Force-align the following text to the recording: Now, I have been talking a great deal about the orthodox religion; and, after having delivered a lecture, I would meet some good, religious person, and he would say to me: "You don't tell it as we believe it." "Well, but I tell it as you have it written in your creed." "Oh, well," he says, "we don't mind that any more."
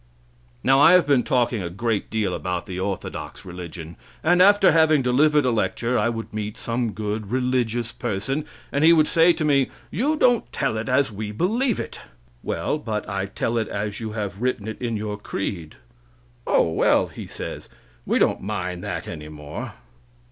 Now, 0.63 0.79
I 0.79 0.93
have 0.93 1.05
been 1.05 1.21
talking 1.21 1.61
a 1.61 1.69
great 1.69 2.09
deal 2.09 2.33
about 2.33 2.65
the 2.65 2.79
orthodox 2.79 3.45
religion; 3.45 3.97
and, 4.23 4.41
after 4.41 4.71
having 4.71 5.03
delivered 5.03 5.45
a 5.45 5.51
lecture, 5.51 5.95
I 5.99 6.09
would 6.09 6.33
meet 6.33 6.57
some 6.57 6.93
good, 6.93 7.29
religious 7.29 7.91
person, 7.91 8.45
and 8.71 8.83
he 8.83 8.93
would 8.93 9.07
say 9.07 9.31
to 9.33 9.45
me: 9.45 9.69
"You 9.91 10.15
don't 10.15 10.51
tell 10.51 10.75
it 10.75 10.89
as 10.89 11.11
we 11.11 11.31
believe 11.31 11.79
it." 11.79 12.01
"Well, 12.41 12.79
but 12.79 13.07
I 13.07 13.27
tell 13.27 13.59
it 13.59 13.67
as 13.67 13.99
you 13.99 14.13
have 14.13 14.37
it 14.37 14.39
written 14.41 14.67
in 14.67 14.97
your 14.97 15.17
creed." 15.19 15.75
"Oh, 16.47 16.71
well," 16.71 17.05
he 17.05 17.27
says, 17.27 17.69
"we 18.03 18.17
don't 18.17 18.41
mind 18.41 18.83
that 18.83 19.07
any 19.07 19.29
more." 19.29 19.75